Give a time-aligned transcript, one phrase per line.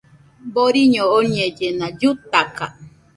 [0.53, 2.65] Boriño oñellena, llutaka